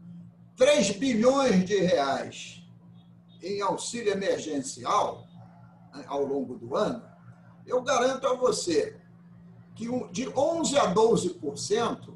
3 0.55 0.91
bilhões 0.91 1.65
de 1.65 1.77
reais 1.77 2.63
em 3.41 3.61
auxílio 3.61 4.13
emergencial 4.13 5.27
né, 5.93 6.05
ao 6.07 6.23
longo 6.23 6.55
do 6.55 6.75
ano, 6.75 7.03
eu 7.65 7.81
garanto 7.81 8.27
a 8.27 8.35
você 8.35 8.99
que 9.75 9.85
de 10.11 10.25
11% 10.27 10.77
a 10.77 10.93
12% 10.93 12.13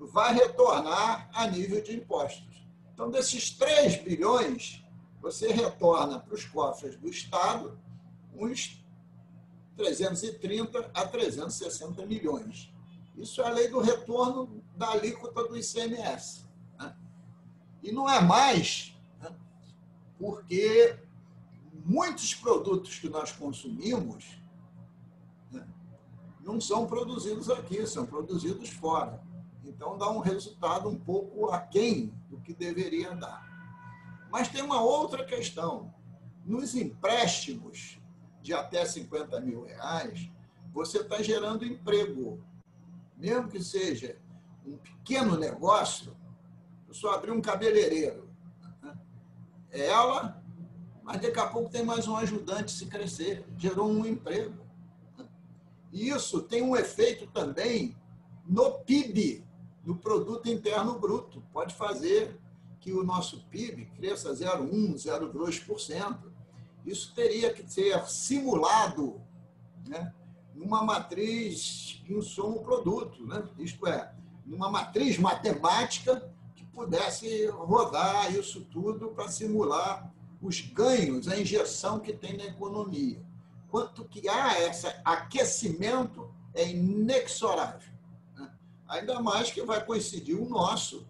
vai 0.00 0.34
retornar 0.34 1.30
a 1.32 1.46
nível 1.46 1.82
de 1.82 1.94
impostos. 1.94 2.66
Então, 2.92 3.10
desses 3.10 3.50
3 3.50 4.02
bilhões, 4.02 4.84
você 5.20 5.52
retorna 5.52 6.18
para 6.18 6.34
os 6.34 6.44
cofres 6.44 6.96
do 6.96 7.08
Estado 7.08 7.78
uns 8.34 8.84
330 9.76 10.90
a 10.94 11.06
360 11.06 12.06
milhões. 12.06 12.72
Isso 13.16 13.40
é 13.40 13.46
a 13.46 13.50
lei 13.50 13.68
do 13.68 13.80
retorno 13.80 14.62
da 14.76 14.90
alíquota 14.90 15.44
do 15.44 15.56
ICMS. 15.56 16.44
Né? 16.78 16.94
E 17.82 17.92
não 17.92 18.08
é 18.08 18.20
mais 18.20 18.94
né? 19.20 19.34
porque 20.18 20.98
muitos 21.84 22.34
produtos 22.34 22.98
que 22.98 23.08
nós 23.08 23.32
consumimos? 23.32 24.24
Não 26.46 26.60
são 26.60 26.86
produzidos 26.86 27.50
aqui, 27.50 27.84
são 27.88 28.06
produzidos 28.06 28.68
fora. 28.70 29.20
Então 29.64 29.98
dá 29.98 30.08
um 30.08 30.20
resultado 30.20 30.88
um 30.88 30.96
pouco 30.96 31.50
aquém 31.50 32.14
do 32.30 32.38
que 32.38 32.54
deveria 32.54 33.16
dar. 33.16 33.44
Mas 34.30 34.48
tem 34.48 34.62
uma 34.62 34.80
outra 34.80 35.24
questão. 35.24 35.92
Nos 36.44 36.76
empréstimos 36.76 37.98
de 38.40 38.54
até 38.54 38.84
50 38.84 39.40
mil 39.40 39.64
reais, 39.64 40.30
você 40.72 40.98
está 40.98 41.20
gerando 41.20 41.64
emprego. 41.64 42.40
Mesmo 43.16 43.48
que 43.48 43.60
seja 43.60 44.16
um 44.64 44.76
pequeno 44.76 45.36
negócio, 45.36 46.16
eu 46.86 46.94
só 46.94 47.14
abri 47.14 47.32
um 47.32 47.42
cabeleireiro. 47.42 48.30
É 49.72 49.86
ela, 49.88 50.40
mas 51.02 51.20
daqui 51.20 51.40
a 51.40 51.48
pouco 51.48 51.68
tem 51.68 51.84
mais 51.84 52.06
um 52.06 52.14
ajudante 52.14 52.70
se 52.70 52.86
crescer, 52.86 53.44
gerou 53.58 53.90
um 53.90 54.06
emprego. 54.06 54.65
E 55.92 56.08
isso 56.08 56.42
tem 56.42 56.62
um 56.62 56.76
efeito 56.76 57.26
também 57.28 57.96
no 58.46 58.72
PIB, 58.80 59.44
no 59.84 59.96
Produto 59.96 60.48
Interno 60.48 60.98
Bruto. 60.98 61.42
Pode 61.52 61.74
fazer 61.74 62.38
que 62.80 62.92
o 62.92 63.02
nosso 63.02 63.44
PIB 63.46 63.86
cresça 63.96 64.32
0,1%, 64.32 64.94
0,2% 64.94 66.36
isso 66.86 67.12
teria 67.14 67.52
que 67.52 67.68
ser 67.70 68.00
simulado 68.08 69.20
né, 69.88 70.14
numa 70.54 70.84
matriz 70.84 72.00
insumo-produto. 72.08 73.26
Né? 73.26 73.42
Isto 73.58 73.88
é, 73.88 74.14
numa 74.46 74.70
matriz 74.70 75.18
matemática 75.18 76.32
que 76.54 76.64
pudesse 76.66 77.46
rodar 77.48 78.32
isso 78.32 78.64
tudo 78.66 79.08
para 79.08 79.28
simular 79.28 80.14
os 80.40 80.60
ganhos, 80.60 81.26
a 81.26 81.38
injeção 81.38 81.98
que 81.98 82.12
tem 82.12 82.36
na 82.36 82.44
economia. 82.44 83.20
Quanto 83.76 84.06
que 84.06 84.26
há 84.26 84.58
esse 84.62 84.86
aquecimento 85.04 86.30
é 86.54 86.66
inexorável. 86.66 87.92
Né? 88.34 88.50
Ainda 88.88 89.20
mais 89.20 89.50
que 89.50 89.62
vai 89.62 89.84
coincidir 89.84 90.34
o 90.34 90.48
nosso 90.48 91.06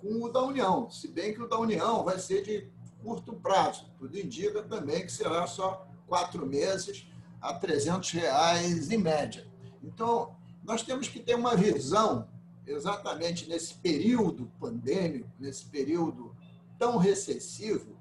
com 0.00 0.24
o 0.24 0.28
da 0.28 0.42
União, 0.42 0.90
se 0.90 1.06
bem 1.06 1.32
que 1.32 1.40
o 1.40 1.46
da 1.46 1.56
União 1.56 2.02
vai 2.02 2.18
ser 2.18 2.42
de 2.42 2.68
curto 3.00 3.34
prazo. 3.34 3.88
Tudo 4.00 4.18
indica 4.18 4.64
também 4.64 5.06
que 5.06 5.12
será 5.12 5.46
só 5.46 5.86
quatro 6.08 6.44
meses 6.44 7.06
a 7.40 7.54
300 7.54 8.10
reais 8.10 8.90
em 8.90 8.98
média. 8.98 9.46
Então, 9.80 10.34
nós 10.64 10.82
temos 10.82 11.06
que 11.06 11.20
ter 11.20 11.36
uma 11.36 11.54
visão 11.54 12.26
exatamente 12.66 13.48
nesse 13.48 13.74
período 13.74 14.50
pandêmico, 14.58 15.30
nesse 15.38 15.64
período 15.66 16.34
tão 16.80 16.96
recessivo, 16.96 17.96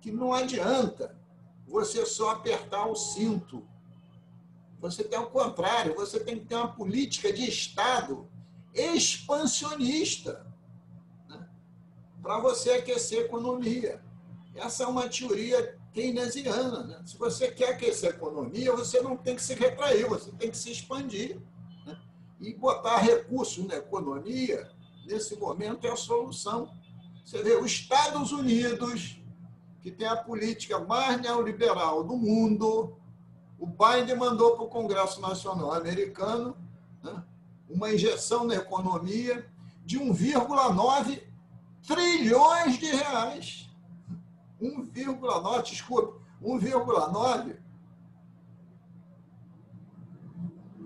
que 0.00 0.12
não 0.12 0.32
adianta 0.32 1.17
você 1.68 2.04
só 2.06 2.30
apertar 2.30 2.86
o 2.86 2.96
cinto. 2.96 3.62
Você 4.80 5.04
tem 5.04 5.18
o 5.18 5.26
contrário, 5.26 5.94
você 5.94 6.18
tem 6.18 6.38
que 6.38 6.46
ter 6.46 6.54
uma 6.54 6.72
política 6.72 7.32
de 7.32 7.48
Estado 7.48 8.26
expansionista 8.72 10.46
né? 11.28 11.48
para 12.22 12.38
você 12.40 12.70
aquecer 12.70 13.18
a 13.18 13.24
economia. 13.24 14.02
Essa 14.54 14.84
é 14.84 14.86
uma 14.86 15.08
teoria 15.08 15.78
keynesiana. 15.92 16.84
Né? 16.84 17.02
Se 17.04 17.18
você 17.18 17.50
quer 17.50 17.70
aquecer 17.70 18.12
a 18.12 18.16
economia, 18.16 18.74
você 18.74 19.00
não 19.00 19.16
tem 19.16 19.36
que 19.36 19.42
se 19.42 19.54
retrair, 19.54 20.08
você 20.08 20.30
tem 20.32 20.50
que 20.50 20.56
se 20.56 20.70
expandir. 20.70 21.38
Né? 21.84 22.00
E 22.40 22.54
botar 22.54 22.98
recursos 22.98 23.64
na 23.66 23.76
economia, 23.76 24.70
nesse 25.06 25.36
momento, 25.36 25.86
é 25.86 25.90
a 25.90 25.96
solução. 25.96 26.72
Você 27.24 27.42
vê, 27.42 27.56
os 27.56 27.70
Estados 27.72 28.32
Unidos, 28.32 29.17
que 29.88 29.96
tem 29.96 30.06
a 30.06 30.16
política 30.16 30.78
mais 30.80 31.18
neoliberal 31.18 32.04
do 32.04 32.14
mundo, 32.14 32.94
o 33.58 33.66
Biden 33.66 34.16
mandou 34.16 34.54
para 34.54 34.64
o 34.64 34.68
Congresso 34.68 35.18
Nacional 35.20 35.72
Americano 35.72 36.54
né, 37.02 37.24
uma 37.70 37.90
injeção 37.90 38.44
na 38.44 38.56
economia 38.56 39.50
de 39.86 39.98
1,9 39.98 41.22
trilhões 41.86 42.78
de 42.78 42.86
reais. 42.86 43.70
1,9, 44.60 45.62
desculpe, 45.62 46.20
1,9 46.42 47.56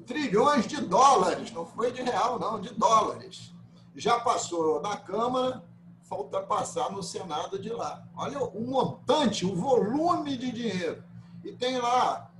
trilhões 0.06 0.66
de 0.68 0.80
dólares, 0.80 1.50
não 1.50 1.66
foi 1.66 1.90
de 1.90 2.02
real, 2.02 2.38
não, 2.38 2.60
de 2.60 2.72
dólares. 2.74 3.52
Já 3.96 4.20
passou 4.20 4.80
na 4.80 4.96
Câmara, 4.96 5.64
falta 6.12 6.42
passar 6.42 6.92
no 6.92 7.02
Senado 7.02 7.58
de 7.58 7.70
lá. 7.70 8.06
Olha 8.14 8.38
o 8.38 8.60
montante, 8.60 9.46
o 9.46 9.54
volume 9.54 10.36
de 10.36 10.52
dinheiro. 10.52 11.02
E 11.42 11.52
tem 11.52 11.78
lá 11.78 12.30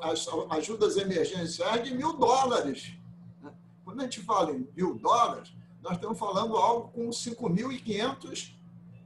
as 0.00 0.26
ajudas 0.48 0.96
emergenciais 0.96 1.84
de 1.84 1.94
mil 1.94 2.14
dólares. 2.16 2.94
Quando 3.84 4.00
a 4.00 4.04
gente 4.04 4.22
fala 4.22 4.52
em 4.52 4.66
mil 4.74 4.94
dólares, 4.98 5.52
nós 5.82 5.96
estamos 5.96 6.18
falando 6.18 6.56
algo 6.56 6.88
com 6.88 7.10
5.500 7.10 8.54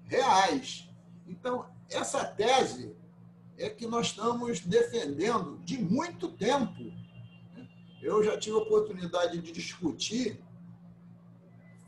reais. 0.05 0.89
Então, 1.27 1.67
essa 1.91 2.25
tese 2.25 2.95
é 3.59 3.69
que 3.69 3.85
nós 3.85 4.07
estamos 4.07 4.61
defendendo 4.61 5.59
de 5.65 5.77
muito 5.77 6.29
tempo. 6.29 6.93
Eu 8.01 8.23
já 8.23 8.39
tive 8.39 8.55
a 8.55 8.61
oportunidade 8.61 9.41
de 9.41 9.51
discutir, 9.51 10.41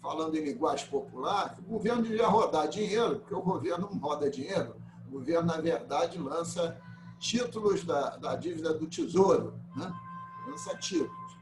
falando 0.06 0.36
em 0.36 0.44
linguagem 0.44 0.86
popular, 0.86 1.58
o 1.58 1.62
governo 1.62 2.04
devia 2.04 2.28
rodar 2.28 2.68
dinheiro, 2.68 3.18
porque 3.18 3.34
o 3.34 3.42
governo 3.42 3.88
não 3.90 3.98
roda 3.98 4.30
dinheiro. 4.30 4.76
O 5.08 5.10
governo, 5.10 5.48
na 5.48 5.60
verdade, 5.60 6.16
lança 6.16 6.80
títulos 7.18 7.82
da, 7.82 8.16
da 8.16 8.36
dívida 8.36 8.72
do 8.72 8.86
Tesouro, 8.86 9.58
né? 9.74 9.92
lança 10.46 10.76
títulos. 10.76 11.36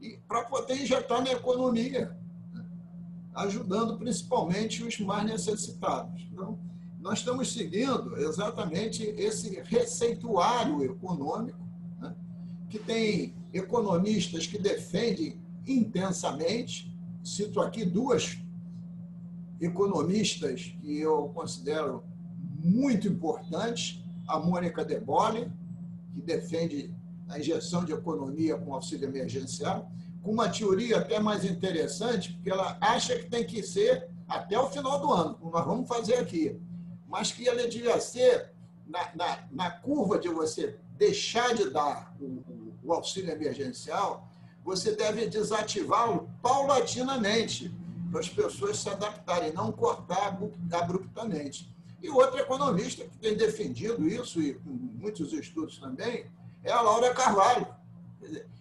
E 0.00 0.16
para 0.26 0.44
poder 0.44 0.82
injetar 0.82 1.22
na 1.22 1.32
economia, 1.32 2.18
né? 2.54 2.64
ajudando 3.34 3.98
principalmente 3.98 4.82
os 4.82 4.98
mais 4.98 5.26
necessitados. 5.26 6.26
Então, 6.32 6.58
nós 6.98 7.18
estamos 7.18 7.52
seguindo 7.52 8.16
exatamente 8.16 9.02
esse 9.02 9.60
receituário 9.60 10.82
econômico, 10.82 11.58
né, 12.00 12.16
que 12.70 12.78
tem 12.78 13.34
economistas 13.52 14.46
que 14.46 14.58
defendem 14.58 15.38
intensamente. 15.66 16.95
Cito 17.26 17.60
aqui 17.60 17.84
duas 17.84 18.38
economistas 19.60 20.72
que 20.80 21.00
eu 21.00 21.28
considero 21.34 22.04
muito 22.62 23.08
importantes: 23.08 24.00
a 24.28 24.38
Mônica 24.38 24.84
De 24.84 25.00
Bolle, 25.00 25.50
que 26.14 26.22
defende 26.22 26.94
a 27.28 27.36
injeção 27.36 27.84
de 27.84 27.92
economia 27.92 28.56
com 28.56 28.72
auxílio 28.72 29.08
emergencial, 29.08 29.90
com 30.22 30.30
uma 30.30 30.48
teoria 30.48 30.98
até 30.98 31.18
mais 31.18 31.44
interessante, 31.44 32.32
porque 32.34 32.48
ela 32.48 32.78
acha 32.80 33.18
que 33.18 33.28
tem 33.28 33.44
que 33.44 33.60
ser 33.60 34.08
até 34.28 34.56
o 34.56 34.68
final 34.68 35.00
do 35.00 35.12
ano, 35.12 35.34
como 35.34 35.50
nós 35.50 35.66
vamos 35.66 35.88
fazer 35.88 36.18
aqui. 36.18 36.56
Mas 37.08 37.32
que 37.32 37.48
ele 37.48 37.66
devia 37.66 37.98
ser 37.98 38.52
na, 38.86 39.12
na, 39.16 39.48
na 39.50 39.70
curva 39.72 40.16
de 40.16 40.28
você 40.28 40.78
deixar 40.96 41.56
de 41.56 41.70
dar 41.70 42.14
o, 42.20 42.24
o, 42.24 42.74
o 42.84 42.92
auxílio 42.92 43.32
emergencial, 43.32 44.30
você 44.66 44.96
deve 44.96 45.28
desativá-lo 45.28 46.28
paulatinamente, 46.42 47.72
para 48.10 48.18
as 48.18 48.28
pessoas 48.28 48.80
se 48.80 48.88
adaptarem, 48.88 49.52
não 49.52 49.70
cortar 49.70 50.36
abruptamente. 50.72 51.72
E 52.02 52.10
outro 52.10 52.40
economista 52.40 53.04
que 53.04 53.16
tem 53.16 53.36
defendido 53.36 54.08
isso, 54.08 54.42
e 54.42 54.54
com 54.54 54.70
muitos 54.70 55.32
estudos 55.32 55.78
também, 55.78 56.28
é 56.64 56.72
a 56.72 56.80
Laura 56.80 57.14
Carvalho. 57.14 57.68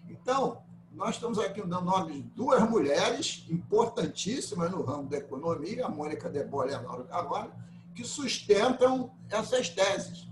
Então, 0.07 0.61
nós 0.91 1.15
estamos 1.15 1.39
aqui 1.39 1.59
dando 1.61 1.85
nome 1.85 2.13
de 2.13 2.21
duas 2.21 2.69
mulheres 2.69 3.43
importantíssimas 3.49 4.69
no 4.69 4.83
ramo 4.83 5.09
da 5.09 5.17
economia, 5.17 5.87
a 5.87 5.89
Mônica 5.89 6.29
Debole 6.29 6.69
e 6.69 6.75
a 6.75 6.81
Laura 6.81 7.05
Carvalho, 7.05 7.51
que 7.95 8.03
sustentam 8.03 9.11
essas 9.27 9.69
teses. 9.69 10.27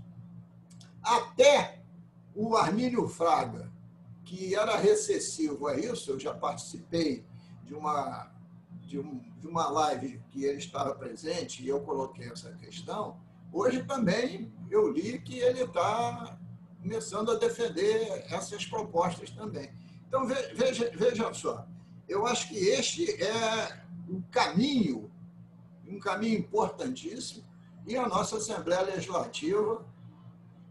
Até 1.02 1.82
o 2.32 2.56
Armínio 2.56 3.08
Fraga, 3.08 3.73
que 4.24 4.54
era 4.54 4.76
recessivo 4.76 5.68
a 5.68 5.76
isso, 5.76 6.12
eu 6.12 6.18
já 6.18 6.34
participei 6.34 7.24
de 7.64 7.74
uma, 7.74 8.30
de, 8.82 8.98
um, 8.98 9.18
de 9.38 9.46
uma 9.46 9.68
live 9.68 10.20
que 10.30 10.44
ele 10.44 10.58
estava 10.58 10.94
presente 10.94 11.62
e 11.62 11.68
eu 11.68 11.80
coloquei 11.80 12.30
essa 12.30 12.52
questão. 12.54 13.20
Hoje 13.52 13.84
também 13.84 14.52
eu 14.70 14.90
li 14.90 15.20
que 15.20 15.38
ele 15.38 15.62
está 15.62 16.38
começando 16.80 17.30
a 17.30 17.36
defender 17.36 18.24
essas 18.30 18.66
propostas 18.66 19.30
também. 19.30 19.70
Então, 20.08 20.26
veja, 20.26 20.90
veja 20.94 21.32
só, 21.32 21.66
eu 22.08 22.26
acho 22.26 22.48
que 22.48 22.56
este 22.56 23.10
é 23.22 23.84
um 24.08 24.22
caminho, 24.30 25.10
um 25.86 25.98
caminho 25.98 26.38
importantíssimo, 26.38 27.44
e 27.86 27.96
a 27.96 28.08
nossa 28.08 28.36
Assembleia 28.36 28.82
Legislativa 28.82 29.84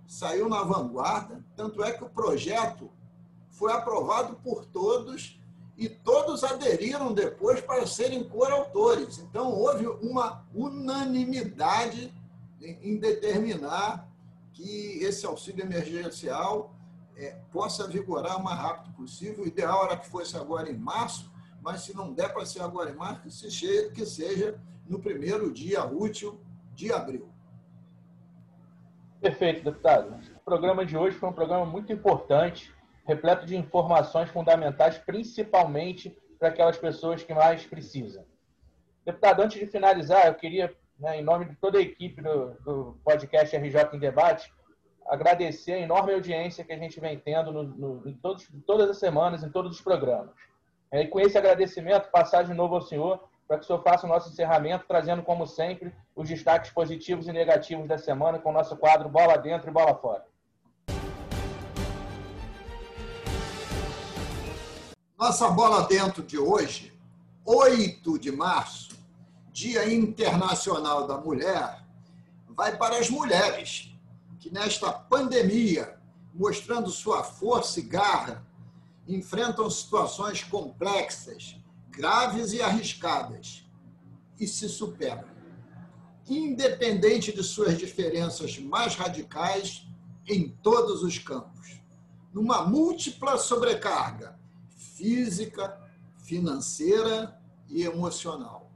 saiu 0.07 0.49
na 0.49 0.63
vanguarda, 0.63 1.43
tanto 1.55 1.83
é 1.83 1.91
que 1.91 2.03
o 2.03 2.09
projeto 2.09 2.91
foi 3.53 3.71
aprovado 3.71 4.35
por 4.43 4.65
todos 4.65 5.39
e 5.77 5.87
todos 5.87 6.43
aderiram 6.43 7.13
depois 7.13 7.61
para 7.61 7.85
serem 7.87 8.23
coautores. 8.23 9.19
Então, 9.19 9.51
houve 9.51 9.87
uma 9.87 10.45
unanimidade 10.53 12.13
em 12.61 12.97
determinar 12.97 14.07
que 14.53 14.99
esse 15.01 15.25
auxílio 15.25 15.63
emergencial 15.63 16.75
é, 17.15 17.37
possa 17.51 17.87
vigorar 17.87 18.39
o 18.39 18.43
mais 18.43 18.59
rápido 18.59 18.93
possível. 18.93 19.43
O 19.43 19.47
ideal 19.47 19.85
era 19.85 19.97
que 19.97 20.07
fosse 20.07 20.35
agora 20.37 20.71
em 20.71 20.77
março, 20.77 21.31
mas 21.61 21.81
se 21.81 21.95
não 21.95 22.13
der 22.13 22.33
para 22.33 22.45
ser 22.45 22.61
agora 22.61 22.91
em 22.91 22.95
março, 22.95 23.21
que 23.93 24.05
seja 24.05 24.59
no 24.87 24.99
primeiro 24.99 25.51
dia 25.51 25.85
útil 25.85 26.39
de 26.73 26.91
abril. 26.91 27.29
Perfeito, 29.21 29.63
deputado. 29.63 30.19
O 30.35 30.39
programa 30.43 30.85
de 30.85 30.97
hoje 30.97 31.17
foi 31.17 31.29
um 31.29 31.33
programa 31.33 31.65
muito 31.65 31.91
importante, 31.93 32.73
repleto 33.05 33.45
de 33.45 33.55
informações 33.55 34.29
fundamentais, 34.29 34.97
principalmente 34.97 36.17
para 36.39 36.49
aquelas 36.49 36.77
pessoas 36.77 37.23
que 37.23 37.33
mais 37.33 37.65
precisam. 37.65 38.25
Deputado, 39.05 39.41
antes 39.41 39.59
de 39.59 39.67
finalizar, 39.67 40.27
eu 40.27 40.35
queria, 40.35 40.73
né, 40.99 41.19
em 41.19 41.23
nome 41.23 41.45
de 41.45 41.55
toda 41.55 41.77
a 41.77 41.81
equipe 41.81 42.21
do, 42.21 42.51
do, 42.61 42.99
podcast 43.03 43.55
RJ 43.55 43.89
em 43.93 43.99
Debate, 43.99 44.53
agradecer 45.05 45.73
a 45.73 45.79
enorme 45.79 46.13
audiência 46.13 46.63
que 46.63 46.71
a 46.71 46.77
gente 46.77 46.99
vem 46.99 47.19
tendo 47.19 47.51
no, 47.51 47.63
no, 47.63 48.09
em 48.09 48.13
todos, 48.13 48.47
todas 48.65 48.89
as 48.89 48.97
semanas, 48.97 49.43
em 49.43 49.49
todos 49.49 49.75
os 49.75 49.81
programas. 49.81 50.35
E 50.91 51.07
com 51.07 51.19
esse 51.19 51.37
agradecimento, 51.37 52.11
passar 52.11 52.43
de 52.43 52.53
novo 52.53 52.75
ao 52.75 52.81
senhor 52.81 53.27
para 53.47 53.57
que 53.57 53.65
o 53.65 53.67
senhor 53.67 53.83
faça 53.83 54.05
o 54.05 54.09
nosso 54.09 54.29
encerramento, 54.29 54.85
trazendo, 54.87 55.21
como 55.21 55.45
sempre, 55.45 55.93
os 56.15 56.29
destaques 56.29 56.71
positivos 56.71 57.27
e 57.27 57.33
negativos 57.33 57.87
da 57.87 57.97
semana 57.97 58.39
com 58.39 58.49
o 58.49 58.53
nosso 58.53 58.77
quadro 58.77 59.09
Bola 59.09 59.37
Dentro 59.37 59.69
e 59.69 59.73
Bola 59.73 59.95
Fora. 59.95 60.25
Nossa 65.25 65.49
bola 65.49 65.87
dentro 65.87 66.21
de 66.21 66.37
hoje 66.37 66.93
8 67.45 68.19
de 68.19 68.29
março, 68.29 68.89
Dia 69.53 69.89
Internacional 69.89 71.07
da 71.07 71.17
Mulher, 71.17 71.81
vai 72.49 72.75
para 72.75 72.99
as 72.99 73.09
mulheres 73.09 73.95
que, 74.37 74.51
nesta 74.51 74.91
pandemia, 74.91 75.97
mostrando 76.33 76.89
sua 76.89 77.23
força 77.23 77.79
e 77.79 77.83
garra, 77.83 78.45
enfrentam 79.07 79.69
situações 79.69 80.43
complexas, 80.43 81.55
graves 81.89 82.51
e 82.51 82.61
arriscadas 82.61 83.65
e 84.37 84.45
se 84.45 84.67
superam. 84.67 85.29
Independente 86.27 87.31
de 87.31 87.43
suas 87.43 87.77
diferenças 87.77 88.59
mais 88.59 88.95
radicais 88.95 89.87
em 90.27 90.49
todos 90.61 91.01
os 91.01 91.17
campos, 91.17 91.79
numa 92.33 92.63
múltipla 92.63 93.37
sobrecarga 93.37 94.42
física, 95.03 95.77
financeira 96.19 97.37
e 97.67 97.83
emocional. 97.83 98.71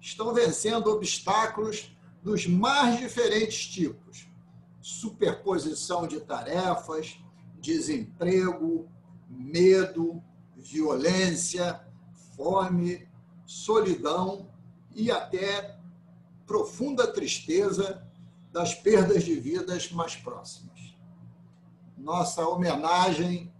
Estão 0.00 0.32
vencendo 0.32 0.86
obstáculos 0.86 1.90
dos 2.22 2.46
mais 2.46 3.00
diferentes 3.00 3.66
tipos: 3.66 4.28
superposição 4.80 6.06
de 6.06 6.20
tarefas, 6.20 7.18
desemprego, 7.60 8.88
medo, 9.28 10.22
violência, 10.56 11.84
fome, 12.36 13.08
solidão 13.44 14.48
e 14.94 15.10
até 15.10 15.76
profunda 16.46 17.12
tristeza 17.12 18.06
das 18.52 18.74
perdas 18.74 19.24
de 19.24 19.34
vidas 19.34 19.90
mais 19.90 20.14
próximas. 20.14 20.94
Nossa 21.96 22.46
homenagem 22.46 23.52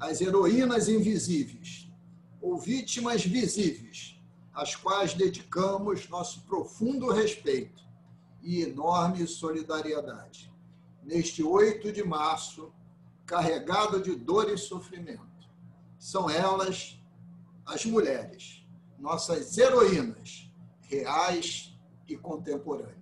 às 0.00 0.22
heroínas 0.22 0.88
invisíveis, 0.88 1.86
ou 2.40 2.58
vítimas 2.58 3.22
visíveis, 3.22 4.18
às 4.54 4.74
quais 4.74 5.12
dedicamos 5.12 6.08
nosso 6.08 6.40
profundo 6.46 7.12
respeito 7.12 7.84
e 8.42 8.62
enorme 8.62 9.26
solidariedade. 9.26 10.50
Neste 11.02 11.42
8 11.42 11.92
de 11.92 12.02
março, 12.02 12.72
carregado 13.26 14.00
de 14.00 14.16
dor 14.16 14.50
e 14.50 14.56
sofrimento. 14.56 15.20
São 15.98 16.30
elas, 16.30 16.98
as 17.66 17.84
mulheres, 17.84 18.66
nossas 18.98 19.56
heroínas, 19.58 20.50
reais 20.80 21.78
e 22.08 22.16
contemporâneas. 22.16 22.98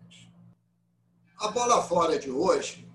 A 1.38 1.48
bola 1.48 1.80
fora 1.82 2.18
de 2.18 2.30
hoje 2.30 2.88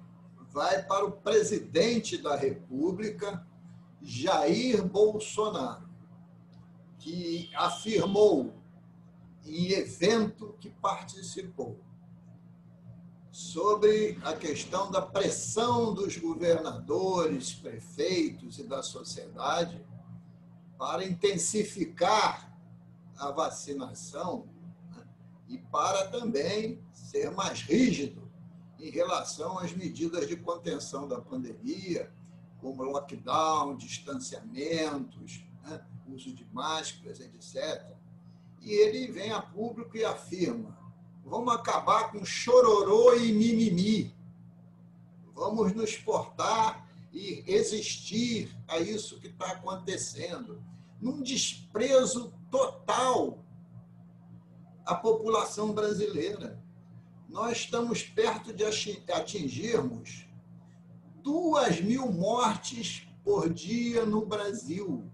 vai 0.51 0.83
para 0.83 1.05
o 1.05 1.11
presidente 1.11 2.17
da 2.17 2.35
República, 2.35 3.47
Jair 4.03 4.83
Bolsonaro, 4.83 5.89
que 6.99 7.49
afirmou 7.55 8.53
em 9.45 9.71
evento 9.71 10.55
que 10.59 10.69
participou 10.69 11.79
sobre 13.31 14.19
a 14.23 14.33
questão 14.33 14.91
da 14.91 15.01
pressão 15.01 15.93
dos 15.93 16.17
governadores, 16.17 17.53
prefeitos 17.53 18.59
e 18.59 18.63
da 18.63 18.83
sociedade 18.83 19.83
para 20.77 21.03
intensificar 21.03 22.55
a 23.17 23.31
vacinação 23.31 24.47
né? 24.91 25.03
e 25.47 25.57
para 25.57 26.07
também 26.09 26.79
ser 26.91 27.31
mais 27.31 27.61
rígido 27.61 28.31
em 28.79 28.89
relação 28.89 29.57
às 29.57 29.73
medidas 29.73 30.27
de 30.27 30.35
contenção 30.35 31.07
da 31.07 31.19
pandemia, 31.19 32.13
como 32.63 32.81
lockdown, 32.81 33.75
distanciamentos, 33.75 35.43
né? 35.65 35.85
uso 36.07 36.33
de 36.33 36.47
máscaras, 36.53 37.19
etc. 37.19 37.85
E 38.61 38.71
ele 38.71 39.11
vem 39.11 39.31
a 39.31 39.41
público 39.41 39.97
e 39.97 40.05
afirma: 40.05 40.77
Vamos 41.25 41.53
acabar 41.53 42.09
com 42.09 42.23
chororô 42.23 43.15
e 43.15 43.33
mimimi. 43.33 44.15
Vamos 45.35 45.73
nos 45.73 45.97
portar 45.97 46.87
e 47.11 47.41
resistir 47.41 48.57
a 48.65 48.79
isso 48.79 49.19
que 49.19 49.27
está 49.27 49.51
acontecendo. 49.51 50.63
Num 51.01 51.21
desprezo 51.21 52.33
total 52.49 53.43
à 54.85 54.95
população 54.95 55.73
brasileira. 55.73 56.63
Nós 57.27 57.57
estamos 57.57 58.03
perto 58.03 58.53
de 58.53 58.63
atingirmos 58.63 60.27
duas 61.23 61.79
mil 61.79 62.11
mortes 62.11 63.07
por 63.23 63.51
dia 63.51 64.05
no 64.05 64.25
Brasil. 64.25 65.09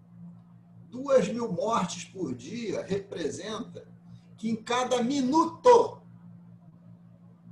Duas 0.89 1.27
mil 1.27 1.51
mortes 1.51 2.03
por 2.03 2.33
dia 2.33 2.83
representa 2.83 3.87
que 4.35 4.49
em 4.49 4.55
cada 4.55 5.03
minuto 5.03 6.01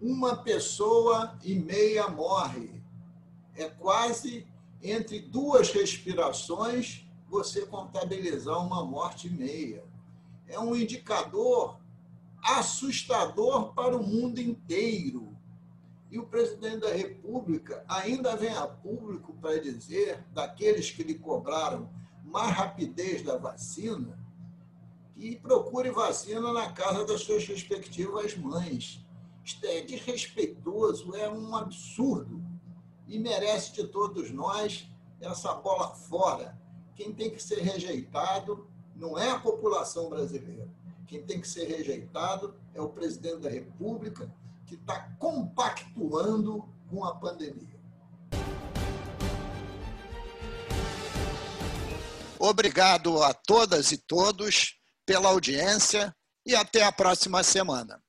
uma 0.02 0.36
pessoa 0.38 1.38
e 1.44 1.56
meia 1.56 2.08
morre. 2.08 2.82
É 3.56 3.70
quase 3.70 4.48
entre 4.82 5.20
duas 5.20 5.72
respirações 5.72 7.06
você 7.30 7.66
contabilizar 7.66 8.60
uma 8.66 8.84
morte 8.84 9.28
e 9.28 9.32
meia. 9.32 9.84
É 10.48 10.60
um 10.60 10.76
indicador 10.76 11.80
assustador 12.42 13.74
para 13.74 13.96
o 13.96 14.04
mundo 14.04 14.40
inteiro. 14.40 15.27
E 16.10 16.18
o 16.18 16.26
presidente 16.26 16.82
da 16.82 16.94
República 16.94 17.84
ainda 17.88 18.36
vem 18.36 18.54
a 18.54 18.66
público 18.68 19.34
para 19.42 19.60
dizer, 19.60 20.24
daqueles 20.34 20.90
que 20.90 21.04
lhe 21.04 21.16
cobraram 21.16 21.90
mais 22.24 22.56
rapidez 22.56 23.22
da 23.22 23.38
vacina, 23.38 24.18
que 25.14 25.36
procure 25.36 25.90
vacina 25.90 26.54
na 26.54 26.72
casa 26.72 27.06
das 27.06 27.22
suas 27.22 27.46
respectivas 27.46 28.38
mães. 28.38 29.06
Isto 29.44 29.66
é 29.66 29.82
desrespeitoso, 29.82 31.16
é 31.16 31.30
um 31.30 31.56
absurdo 31.56 32.44
e 33.08 33.18
merece 33.18 33.74
de 33.74 33.88
todos 33.88 34.32
nós 34.32 34.90
essa 35.20 35.54
bola 35.54 35.96
fora. 35.96 36.60
Quem 36.96 37.14
tem 37.14 37.32
que 37.32 37.42
ser 37.42 37.60
rejeitado 37.62 38.68
não 38.96 39.18
é 39.18 39.32
a 39.32 39.40
população 39.40 40.10
brasileira. 40.10 40.70
Quem 41.08 41.24
tem 41.24 41.40
que 41.40 41.48
ser 41.48 41.66
rejeitado 41.66 42.56
é 42.74 42.82
o 42.82 42.90
presidente 42.90 43.40
da 43.40 43.50
República, 43.50 44.34
que 44.68 44.76
está 44.76 45.00
compactuando 45.18 46.64
com 46.90 47.04
a 47.04 47.16
pandemia. 47.16 47.80
Obrigado 52.38 53.24
a 53.24 53.34
todas 53.34 53.92
e 53.92 53.98
todos 53.98 54.76
pela 55.06 55.30
audiência 55.30 56.16
e 56.46 56.54
até 56.54 56.84
a 56.84 56.92
próxima 56.92 57.42
semana. 57.42 58.00